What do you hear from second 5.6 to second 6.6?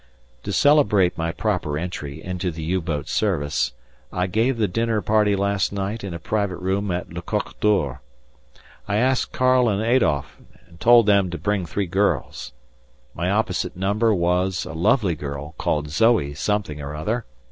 night in a private